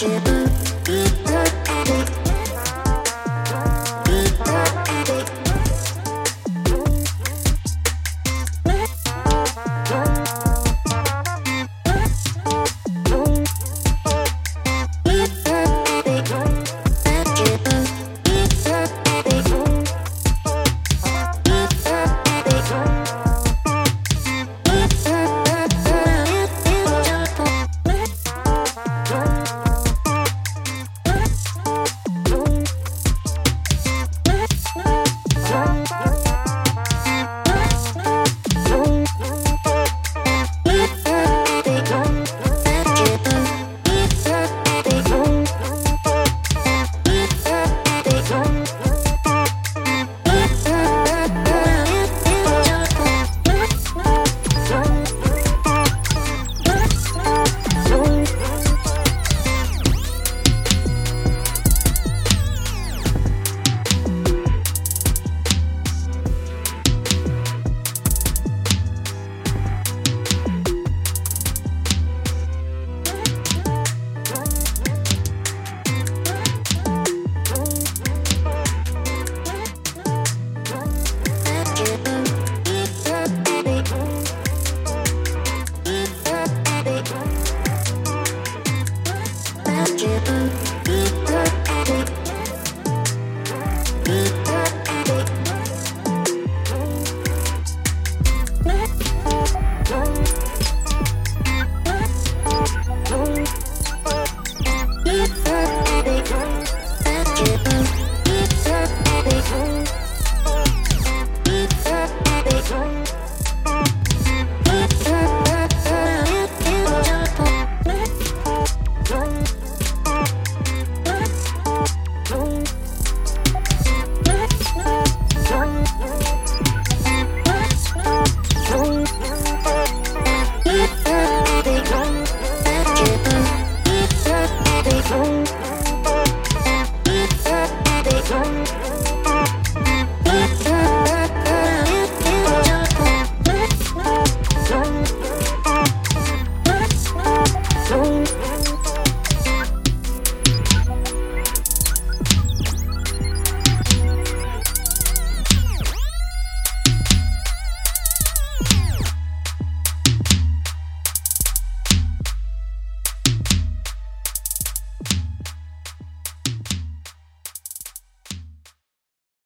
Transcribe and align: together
together 0.00 0.69